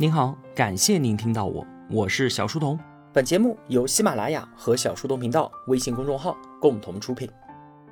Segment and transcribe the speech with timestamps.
[0.00, 2.78] 您好，感谢您听到我，我是小书童。
[3.12, 7.28] 本节目由喜马拉雅和小书童频道微信公众号共同出品。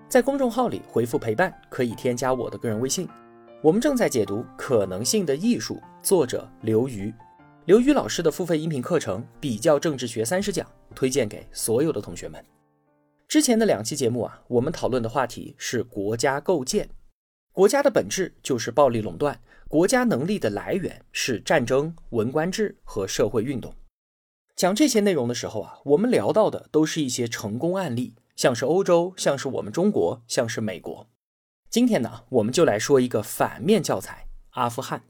[0.08, 3.08] 在公众号里回复“陪伴”，可以添加我的个人微信。
[3.60, 7.12] 我们正在解读《可能性的艺术》，作者刘瑜。
[7.64, 10.64] 刘瑜老师的付费音频课程《比较政治学三十讲》，
[10.94, 12.40] 推荐给所有的同学们。
[13.26, 16.88] 之前的两期节目啊，我们讨论的话题是国家构建。
[17.50, 19.36] 国家的本质就是暴力垄断，
[19.68, 23.74] 国家能力的来源是战争、文官制和社会运动。
[24.54, 31.08] 讲这些内容的时候啊，我们聊到的都是一些成功案例，像是欧洲，像是我们中国，像是美国。
[31.68, 35.02] 今天呢，我们就来说一个反面教材——阿富汗。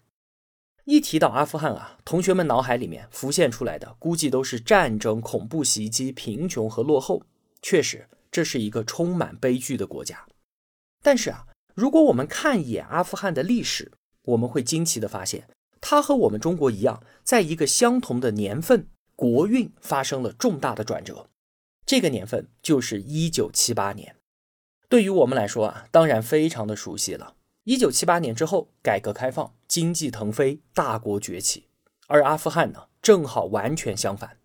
[0.85, 7.23] 一提到阿富汗啊，同学们脑海里面浮现出来的估计都是战争、恐怖袭击、贫穷和落后。
[7.61, 10.27] 确实，这是一个充满悲剧的国家。
[11.03, 11.47] 但是啊。
[11.75, 13.93] 如果我们看一眼阿富汗的历史，
[14.27, 15.49] 我们会惊奇的发现，
[15.81, 21.29] 它和我们中国一样，在一个相同的年份，国运发生了重大的转折。
[21.85, 24.17] 这个年份就是一九七八年。
[24.89, 27.35] 对于我们来说啊，当然非常的熟悉了。
[27.65, 31.65] 一九七八年之后，改革开放，经济腾飞，大国崛起。
[32.07, 34.39] 而阿富汗呢，正好完全相反。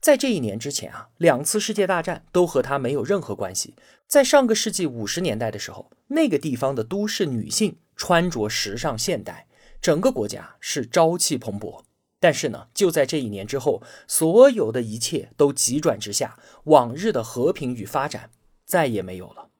[0.00, 3.74] 在这一年之前啊，两次世界大战都和他没有任何关系。
[4.06, 9.46] 在上个世纪五十年代的时候，那个地方的都市女性穿着时尚现代，
[9.80, 11.82] 整个国家是朝气蓬勃。
[12.20, 18.30] 但是呢，就在这一年之后，所有的一切都急转直下，往日的和平与发展
[18.64, 19.50] 再也没有了。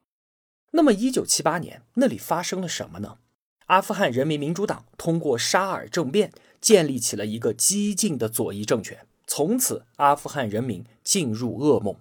[0.71, 3.19] 那么，一九七八年那里发生了什么呢？
[3.67, 9.07] 阿富汗人民民主党通过沙尔政变，建立起了一个激进的左翼政权。
[9.27, 11.95] 从此，阿富汗人民进入噩梦。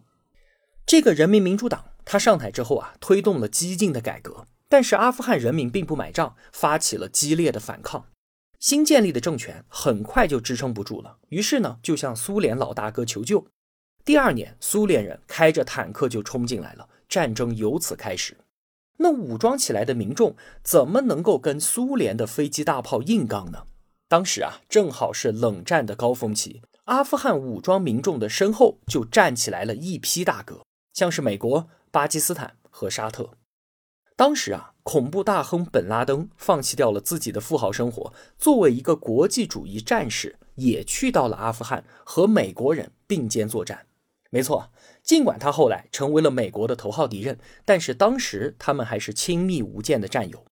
[0.87, 8.07] 这个人民民主党，他上台之后啊，推动了激进的改革，但是阿富汗人民并不买账，发起了激烈的反抗。
[8.59, 13.47] 新建立的政权很快就支撑不住了，于是呢，就向苏联老大哥求救。
[14.05, 18.39] 第二年，苏联人开着坦克就冲进来了，战争由此开始。
[18.97, 23.67] 那武装起来的民众怎么能够跟苏联的飞机大炮硬刚呢？
[24.09, 26.63] 当时啊，正好是冷战的高峰期。
[26.85, 33.31] 阿富汗武装民众的身后就站起来了一批大哥，像是美国、巴基斯坦和沙特。
[34.17, 43.87] 当时啊，恐怖大亨本拉登放弃掉了自己的富豪生活，作为一个国际主义战士，也去到了阿富汗和美国人并肩作战。
[44.31, 44.71] 没错，
[45.03, 50.45] 尽管他后来成为了美国的头号敌人，但是当时他们还是亲密无间的战友。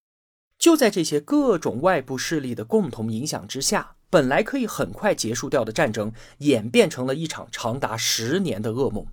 [0.58, 3.96] 就在这些各种外部势力的共同影响之下。
[4.12, 9.06] 本来可以很快结束掉的战争，演变成了一场长达十年的噩梦。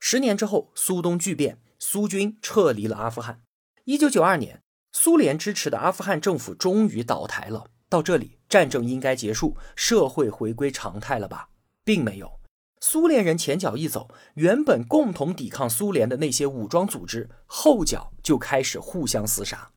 [0.00, 3.42] 十年之后，苏东剧变，苏军撤离了阿富汗。
[3.86, 4.62] 一九九二年，
[4.92, 7.66] 苏联支持的阿富汗政府终于倒台了。
[7.90, 11.50] 到这里，战争应该结束，社会回归常态了吧？
[11.84, 12.40] 并没有。
[12.80, 19.70] 苏联人前脚一走，原本共同抵抗苏联的那些武装组织，后脚就开始互相厮杀。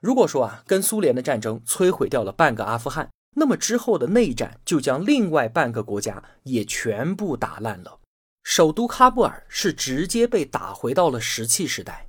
[0.00, 3.08] 如果说啊，跟苏联的战争摧毁掉了半个阿富汗。
[3.36, 8.00] 那么之后的内战就将另外半个国家也全部打烂了。
[8.42, 12.05] 首都喀布尔是直接被打回到了石器时代。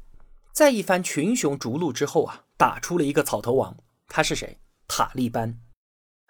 [0.57, 4.57] 在一番群雄逐鹿之后啊，打出了一个草头王，他是谁？
[4.87, 5.59] 塔利班。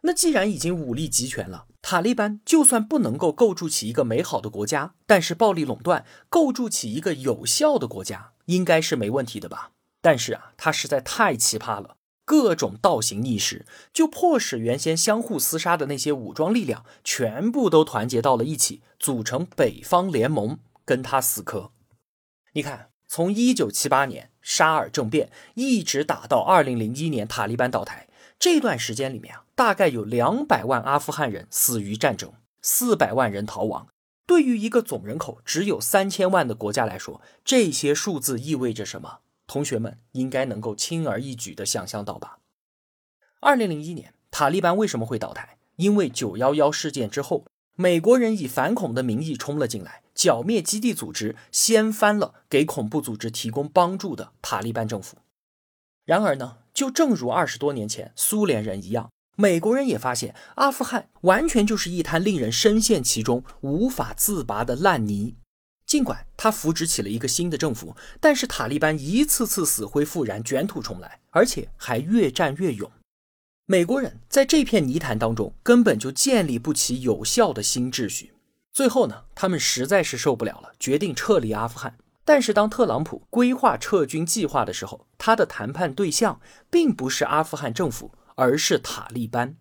[0.01, 9.71] 那既然已经武力集权了，塔利班就算不能够构筑起一个美好的国家，但是暴力垄断，构筑起一个有效的国家，应该是没问题的吧？
[10.01, 11.95] 但是啊，他实在太奇葩了。
[12.25, 21.71] 各种倒行逆施，就迫使原先相互厮杀的那些武装力量全部都团结到了一起，组成北方联盟，跟他死磕。
[22.51, 28.07] 你看，从一九七八年沙尔政变一直打到二零零一年塔利班倒台，
[28.37, 33.87] 这段时间里面啊，大概有两百万阿富汗人死于战争，四百万人逃亡。
[34.25, 39.19] 对于一个总人口只有三千万的国家来说，这些数字意味着什么？
[39.47, 42.39] 同学们应该能够轻而易举地想象到吧？
[43.39, 45.57] 二零零一年，塔利班为什么会倒台？
[45.77, 47.45] 因为九幺幺事件之后，
[47.75, 55.17] 美国人以反恐的名义冲了进来，剿灭基地组织，掀翻了给恐怖组织提供帮助的塔利班政府。
[56.05, 65.35] 然而呢，就正如二十多年前苏联人一样，美国人也发现阿富汗完全就是一滩令人深陷其中、无法自拔的烂泥。
[65.85, 72.91] 尽管他扶植起了一个新的政府，但是塔利班一次次死灰复燃、卷土重来，而且还越战越勇。
[73.67, 78.33] 美国人在这片泥潭当中根本就建立不起有效的新秩序。
[78.77, 81.97] 最后呢，他们实在是受不了了，决定撤离阿富汗。
[82.23, 86.39] 但是当特朗普规划撤军计划的时候，他的谈判对象
[86.69, 89.57] 并不是阿富汗政府，而是塔利班。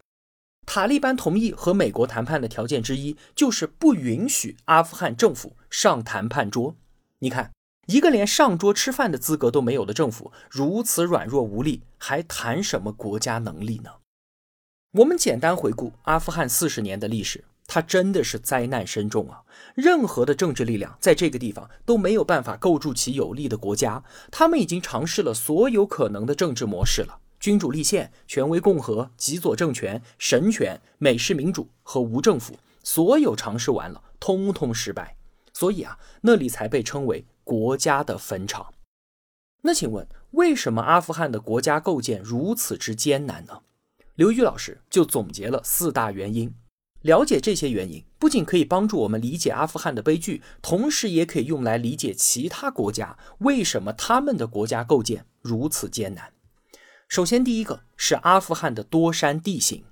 [0.67, 6.77] 塔利班同意和美国谈判的条件之一，就是不允许阿富汗政府上谈判桌。
[7.21, 7.53] 你看，
[7.87, 13.93] 一个连上桌吃饭的资格都没有的政府，如此软弱无力，还谈什么国家能力呢？
[14.93, 19.43] 我们简单回顾阿富汗四十年的历史，它真的是灾难深重啊！
[19.75, 27.19] 任何的政治力量在这个地方都没有办法构筑起有力的国家，他们已经尝试了所有可能的政治模式了。
[27.39, 35.17] 君主立宪、权威共和、极左政权、神权、美式民主和无政府，所有尝试完了，通通失败。
[35.53, 38.73] 所以啊，那里才被称为国家的坟场。
[39.63, 43.61] 那请问，为什么阿富汗的国家构建如此之艰难呢？
[44.15, 46.55] 刘宇老师就总结了四大原因。
[47.03, 56.33] 了解这些原因，不仅可以帮助我们理解阿富汗的悲剧，同时也可以用来理解其他国家为什么他们的国家构建如此艰难。
[57.09, 59.85] 首先，第一个是阿富汗的多山地形，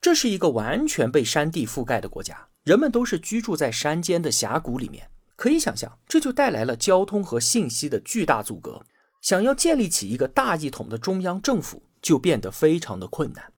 [0.00, 5.08] 这是一个完全被山地覆盖的国家，人们都是居住在山间的峡谷里面。
[5.36, 8.82] 可以想象，这就带来了交通和信息的巨大阻隔。
[9.22, 13.50] 想要建立起一个大一统的中央政府，就变得非常的困难。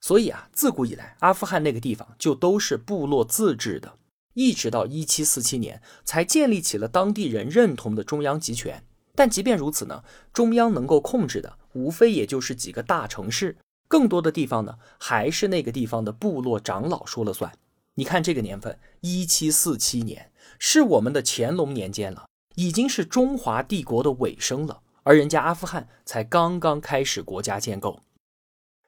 [0.00, 3.98] 所以啊，自古以来，阿富汗那个地方就都是部落自治的，
[4.34, 8.84] 一直到一七四七年才建立起了当地人认同的中央集权。
[9.14, 13.56] 但即便如此呢，中央能够控制的无非也就是几个大城市，
[13.88, 17.52] 更多的地方呢还是那个地方的部落长老说了算。
[17.94, 20.30] 你看这个年份，一七四七年
[20.60, 28.04] 是我们的乾隆年间了，已经是中华帝国的尾声了，而人家阿富汗才刚刚开始国家建构。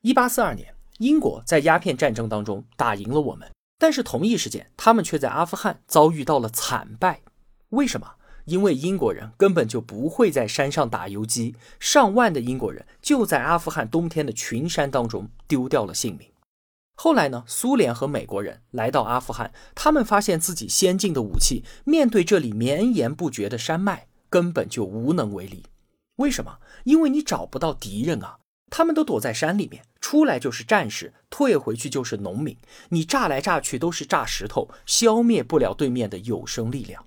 [0.03, 7.23] 一八四二年，英国在鸦片战争当中打赢了我们，但是同一时间，他们却在阿富汗遭遇到了惨败。
[7.71, 8.17] 为什么？
[8.45, 16.29] 因为英国人根本就不会在山上打游击，上万的英国人就在阿富汗冬天的群山当中丢掉了性命。
[16.97, 25.65] 后来呢，苏联和美国人来到阿富汗，他们发现自己先进的武器面对这里绵延不绝的山脉根本就无能为力。
[26.17, 26.59] 为什么？
[26.85, 28.40] 因为你找不到敌人啊，
[28.71, 32.57] 他们都躲在山里面，出来就是战士，退回去就是农民，
[32.91, 37.05] 你炸来炸去都是炸石头，消灭不了对面的有生力量。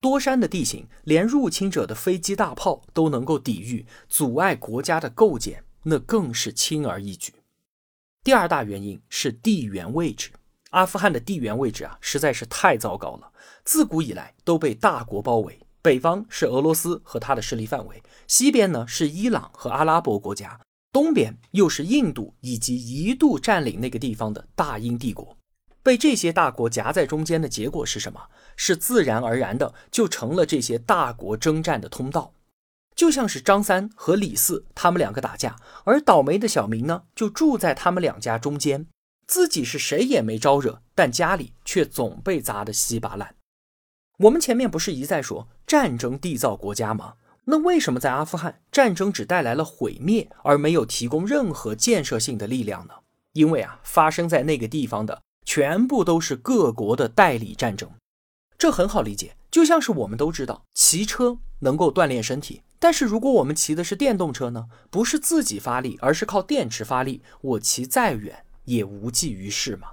[0.00, 7.34] 多山的地形，连入侵者的飞机大炮都能够抵御，阻碍国家的构建，那更是轻而易举。
[8.22, 10.30] 第二大原因是地缘位置，
[10.70, 13.32] 阿富汗的地缘位置啊，实在是太糟糕了。
[13.64, 20.60] 自古以来都被大国包围，北方是俄罗斯和它的势力范围，西边呢是伊朗和阿拉伯国家，
[20.94, 25.36] 东边又是印度以及一度占领那个地方的大英帝国。
[25.82, 28.28] 被这些大国夹在中间的结果是什么？
[28.54, 32.32] 是自然而然的就成了这些大国征战的通道，
[32.94, 38.86] 就像是张三和李四他们两个打架，而倒霉的小明呢就住在他们两家中间，
[39.26, 43.34] 自己是谁也没招惹，但家里却总被砸得稀巴烂。
[44.18, 47.14] 我们前面不是一再说战争缔造国家吗？
[47.46, 52.94] 那为什么在阿富汗战争只带来了毁灭，而没有提供任何建设性的力量呢？
[53.32, 55.22] 因为啊，发生在那个地方的。
[55.46, 57.90] 全部都是各国的代理战争，
[58.56, 59.36] 这很好理解。
[59.50, 64.66] 就像是我们都知道，骑车能够锻炼身体，但是如果我们骑的是电动车呢？
[64.90, 69.88] 不是自己发力，而是靠电池发力，我骑再远也无济于事嘛。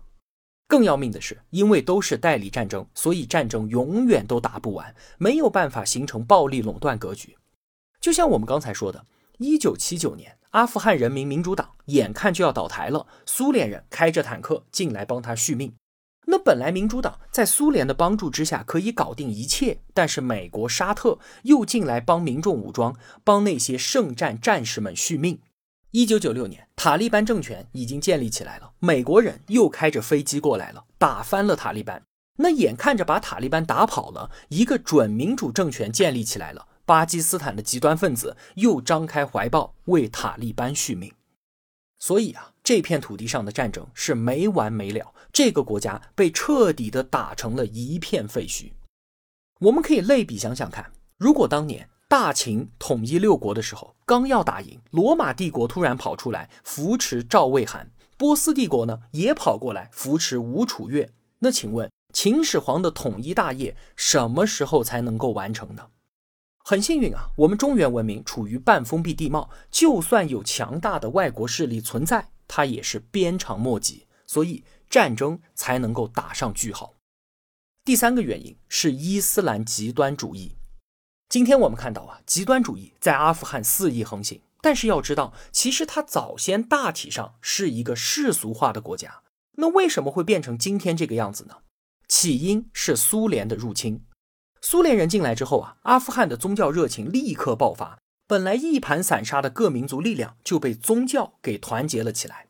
[0.70, 7.36] 更要命的是，因为都是代理战争，所以战争永远都打不完，没有办法形成暴力垄断格局。
[8.02, 9.06] 就像我们刚才说的，
[9.38, 10.38] 一九七九年。
[10.50, 15.74] 阿富汗人民民主党眼看就要倒台了，苏联人开着坦克进来帮他续命。
[16.26, 25.40] 那本来民主党在苏联的帮助之下可以搞定一切，但是美国、沙特又进来帮民众武装，帮那些圣战战士们续命。
[25.92, 32.04] 一九九六年，塔利班政权已经建立起来了，美国人又开着飞机过来了，打翻了塔利班。
[32.40, 36.68] 那眼看着把塔利班打跑了，一个准民主政权建立起来了。
[36.86, 41.14] 巴基斯坦的极端分子又张开怀抱为塔利班续命，
[42.00, 48.72] 所以啊，这片土地上的战争是没完没了，这个国家被彻底的打成了一片废墟。
[49.60, 61.10] 我们可以类比想想看，如果当年大秦统一六国的时候，刚要打赢，罗马帝国突然跑出来扶持赵魏韩，波斯帝国呢也跑过来扶持吴楚越，
[61.40, 65.88] 那请问秦始皇的统一大业什么时候才能够完成呢？
[66.64, 76.94] 很幸运啊，我们中原文明处于半封闭地貌，就算有强大的外国势力存在，它也是鞭长莫及，所以战争才能够打上句号。
[77.84, 80.56] 第三个原因是伊斯兰极端主义。
[81.30, 89.24] 今天我们看到啊，极端主义在阿富汗肆意横行，但是要知道，其实它早先大体上是一个世俗化的国家。
[89.56, 91.56] 那为什么会变成今天这个样子呢？
[92.08, 94.04] 起因是苏联的入侵。
[94.64, 102.46] 苏联人进来之后啊，阿富汗的宗教热情立刻爆发，本来一盘散沙的各民族力量就被宗教给团结了起来。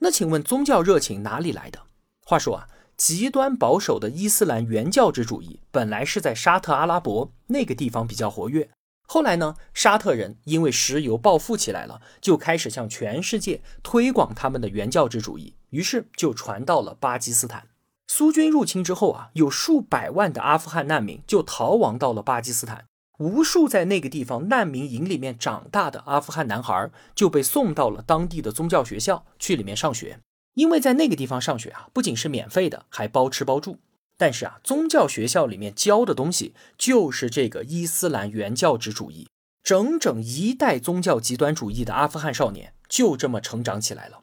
[0.00, 1.80] 那请问宗教热情哪里来的？
[2.26, 8.68] 话说啊，极端保守的伊斯兰原教旨主义本来是在沙特阿拉伯那个地方比较活跃。
[9.08, 17.68] 后来呢，沙特人因为石油暴富起来了，就开始向全世界推广他们的原教旨主义，于是就传到了巴基斯坦。
[18.08, 22.86] 苏军入侵之后啊，有数百万的阿富汗难民就逃亡到了巴基斯坦，
[23.18, 30.20] 无数在那个地方难民营里面长大的阿富汗男孩就被送到了当地的宗教学校去里面上学，
[30.54, 33.78] 因为在那个地方上学啊，不仅是免费的，还包吃包住。
[34.16, 39.28] 但是啊，宗教学校里面教的东西就是这个伊斯兰原教旨主义，
[39.62, 44.22] 整整一代宗教极端主义的阿富汗少年就这么成长起来了。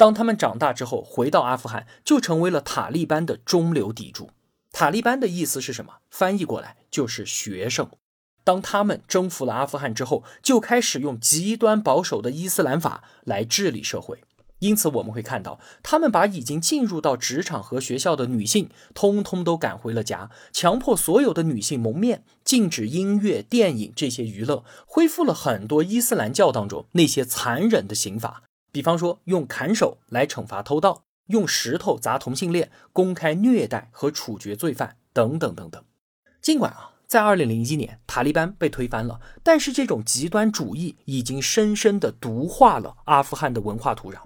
[0.00, 4.30] 当他们长大之后，回到阿富汗，就成为了塔利班的中流砥柱。
[4.72, 5.96] 塔利班的意思是什么？
[6.10, 7.86] 翻译过来就是学生。
[8.42, 14.24] 当他们征服了阿富汗之后，就开始用极端保守的伊斯兰法来治理社会。
[14.60, 35.84] 因此，我们会看到，他们把已经进入到职场和学校的女性，通通都赶回了家，强迫所有的女性蒙面，禁止音乐、电影这些娱乐，恢复了很多伊斯兰教当中那些残忍的刑法，比方说用砍手来惩罚偷盗，用石头砸同性恋，公开虐待和处决罪犯，等等等等。
[36.40, 44.18] 尽管啊，在二零零一年塔利班被推翻了，但是这种极端主义已经深深的毒化了阿富汗的文化土壤。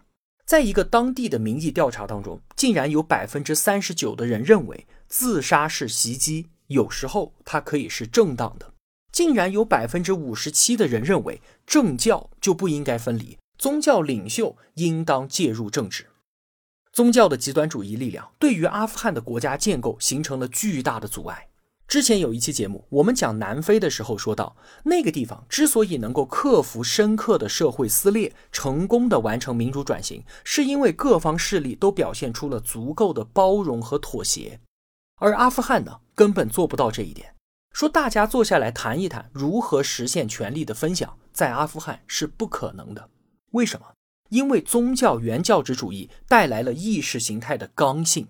[0.47, 8.67] 在一个当地的民意调查当中，竟然有百分之三十九的人认为自杀式袭击，有时候它可以是正当的；
[9.11, 16.07] 竟然有百分之五十七的人认为政教就不应该分离，宗教领袖应当介入政治。
[16.93, 21.49] 宗教的极端主义力量对于阿富汗的国家建构形成了巨大的阻碍。
[21.87, 34.61] 之前有一期节目，我们讲南非的时候说到，那个地方之所以能够克服深刻的社会撕裂，成功的完成民主转型，是因为各方势力都表现出了足够的包容和妥协。
[35.17, 37.35] 而阿富汗呢，根本做不到这一点。
[37.73, 43.11] 说大家坐下来谈一谈如何实现权力的分享，在阿富汗是不可能的。
[43.55, 43.95] 为什么？
[44.31, 48.29] 因为宗教原教旨主义带来了意识形态的刚性。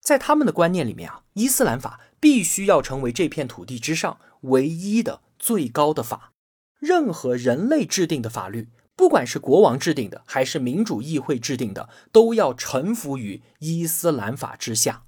[0.00, 6.32] 在他们的观念里面啊，伊斯兰法必须要成为这片土地之上唯一的最高的法。
[6.78, 15.02] 任何人类制定的法律，不管是国王制定的还是民主议会制定的，都要臣服于伊斯兰法之下。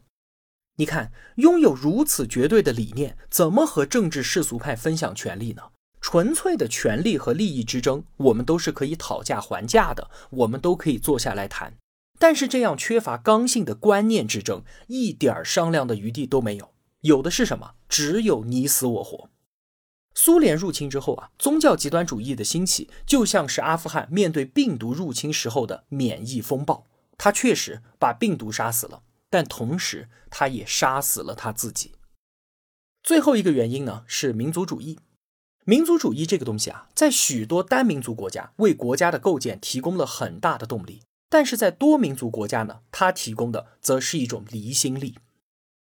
[0.77, 5.63] 你看，拥有如此绝对的理念，怎么和政治世俗派分享权力呢？
[6.01, 11.75] 纯粹的权力和利益之争，我们都是可以讨价还价的，我们都可以坐下来谈。
[12.19, 16.71] 但是这样缺乏刚性的观念之争，一点商量的余地都没有。
[17.03, 17.75] 有的是什么？
[17.89, 19.31] 只有你死我活。
[20.15, 26.87] 苏联入侵之后啊，宗教极端主义的兴起，就像是阿富汗面对病毒入侵时候的免疫风暴。
[27.17, 31.93] 它确实把病毒杀死了，但同时它也杀死了他自己。
[33.05, 34.99] 最后一个原因呢，是民族主义。
[35.69, 41.03] 民族主义这个东西啊，在许多单民族国家为国家的构建提供了很大的动力。
[41.29, 45.17] 但是在多民族国家呢，它提供的则是一种离心力。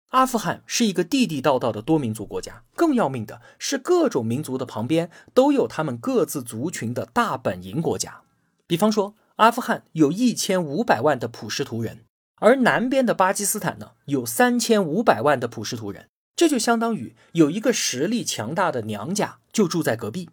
[0.08, 8.22] 阿富汗是一个地地道道的多民族国家，更要命的是，各种民族的旁边都有他们各自族群的大本营国家。
[8.66, 12.00] 比方说，阿富汗有一千五百万的普什图人，
[12.40, 20.30] 而南边的巴基斯坦呢，有三千五百万的普什图人，这就相当于有一个实力强大的娘家就住在隔壁。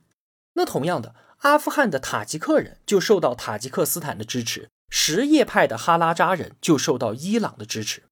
[0.53, 4.69] 那同样的，阿富汗的塔吉克人就受到塔吉克斯坦的支持。
[4.89, 8.03] 什叶派的哈拉扎人就受到伊朗的支持。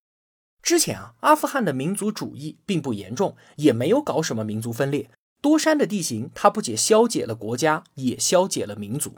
[0.64, 5.12] 之前啊，阿富汗的民族主义并不严重，也没有搞什么民族分裂。
[5.42, 9.16] 多山的地形，它不仅消解了国家，也消解了民族。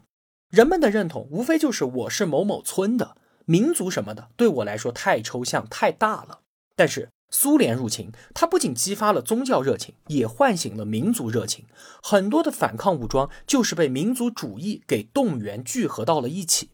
[0.50, 3.16] 人们的认同无非就是我是某某村的
[3.46, 6.42] 民族什么的，对我来说太抽象太大了。
[6.76, 11.66] 但是苏联入侵，它不仅激发了宗教热情，也唤醒了民族热情。
[12.04, 16.70] 很多的反抗武装就是被民族主义给动员聚合到了一起。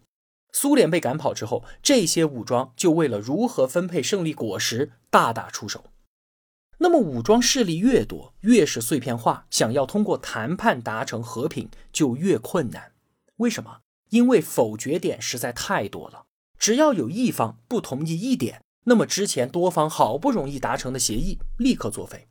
[0.51, 5.85] 苏联被赶跑之后，这些武装就为了如何分配胜利果实大打出手。
[6.79, 12.91] 那么武装势力越多，越是碎片化，想要通过谈判达成和平就越困难。
[13.37, 13.79] 为什么？
[14.09, 16.25] 因为否决点实在太多了。
[16.57, 22.27] 只要有一方不同意一点，那么之前多方好不容易达成的协议立刻作废。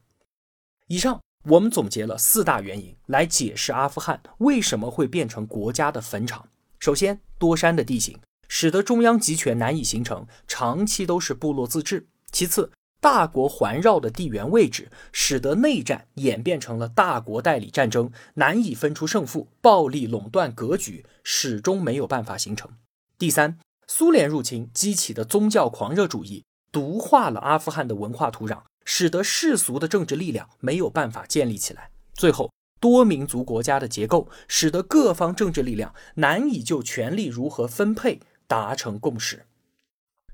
[0.88, 6.48] 以上我们总结了四大原因来解释阿富汗为什么会变成国家的坟场。
[6.78, 12.08] 首先，多山的地形使得中央集权难以形成，长期都是部落自治。
[12.30, 22.70] 其次，大国环绕的地缘位置，使得内战演变成了大国代理战争，难以分出胜负，暴力垄断格局始终没有办法形成。
[23.18, 23.58] 第三，
[23.90, 31.90] 苏联入侵激起的宗教狂热主义，毒化了阿富汗的文化土壤，使得世俗的政治力量没有办法建立起来。
[32.12, 39.46] 最后，多民族国家的结构，使得各方政治力量难以就权力如何分配达成共识。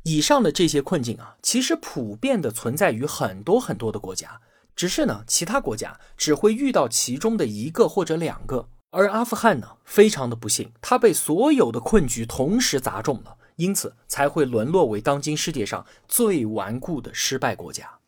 [0.03, 4.41] 以上的这些困境啊，其实普遍的存在于很多很多的国家，
[4.75, 17.99] 只是呢，其他国家只会遇到其中的一个或者两个，而阿富汗呢，非常的不幸，它被所有的困局同时砸中了，因此才会沦落为当今世界上最顽固的失败国家。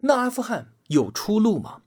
[0.00, 1.82] 那阿富汗有出路吗？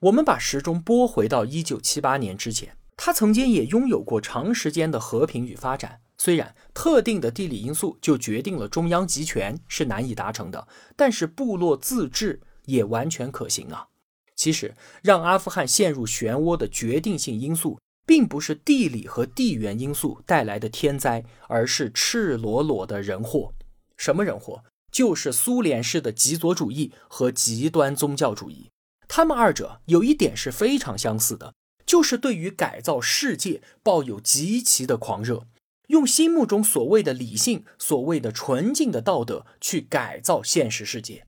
[0.00, 6.00] 我们把时钟拨回到一九七八年之前，它曾经也拥有过长时间的和平与发展。
[6.16, 13.88] 虽然特定的地理因素就决定了中央集权是难以达成的，但是部落自治也完全可行啊。
[14.36, 23.54] 其实，让阿富汗陷入漩涡的决定性因素，并不是地理和地缘因素带来的天灾，而是赤裸裸的人祸。
[23.96, 24.64] 什么人祸？
[24.90, 28.70] 就是苏联式的极左主义和极端宗教主义。
[29.08, 31.52] 他们二者有一点是非常相似的，
[31.84, 35.46] 就是对于改造世界抱有极其的狂热。
[35.88, 41.26] 用心目中所谓的理性、所谓的纯净的道德去改造现实世界，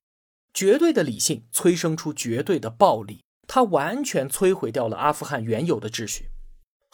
[0.54, 6.30] 绝对的理性催生出绝对的暴力，它完全摧毁掉了阿富汗原有的秩序。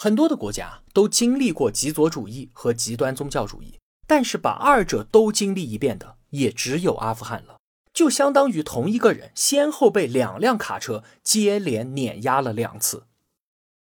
[0.03, 7.61] 很多的国家都经历过极左主义和极端宗教主义，但是把二者都经历一遍的也只有阿富汗了，
[7.95, 13.05] 就相当于同一个人先后被两辆卡车接连碾压了两次。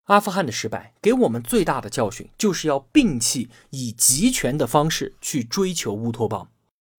[0.08, 6.50] 阿富汗的失败给我们最大的教训，就是要摒弃以集权的方式去追求乌托邦。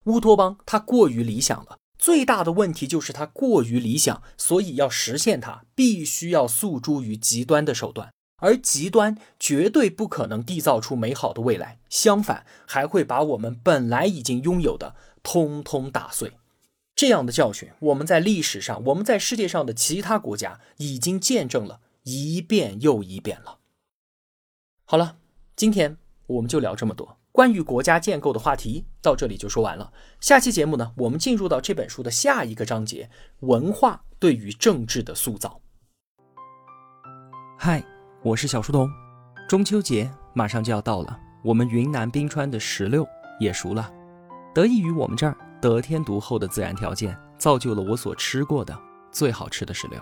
[0.05, 8.11] 乌托邦它过于理想了，最大的问题就是它过于理想，所以要实现它，必须要诉诸于极端的手段，
[8.45, 16.33] 而极端绝对不可能缔造出美好的未来，相反还会把我们本来已经拥有的通通打碎。
[16.95, 21.81] 这样的教训，我们在历史上，我们在世界上的其他国家已经见证了。
[22.03, 23.57] 一遍又一遍了。
[24.83, 25.17] 好了，
[25.55, 27.17] 今天我们就聊这么多。
[27.31, 29.91] 关于国家建构的话题到这里就说完了。
[30.21, 33.09] 下期节目呢，我们进入到这本书的下一个章节——
[33.41, 35.59] 文化对于政治的塑造。
[37.57, 37.83] 嗨，
[38.25, 38.91] 我是小书童。
[39.47, 43.07] 中秋节马上就要到了，我们云南冰川的石榴
[43.39, 43.87] 也熟了。
[44.51, 48.75] 得益于我们这儿得天独厚的自然条件，造就了我所吃过的
[49.11, 50.01] 最好吃的石榴。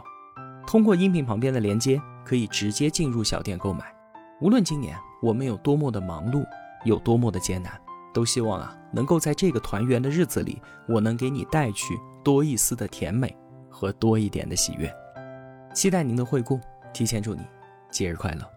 [0.66, 3.94] 通过音频旁边的连接，可以直接进入小店购买。
[4.40, 6.46] 无论今年我们有多么的忙碌，
[6.86, 7.74] 有多么的艰难，
[8.14, 13.38] 都希望啊，能够在这个团圆的日子里，我能给你带去多一丝的甜美
[13.70, 14.90] 和多一点的喜悦。
[15.74, 16.58] 期待您的惠顾，
[16.94, 17.42] 提前祝你
[17.94, 18.53] 节日快乐。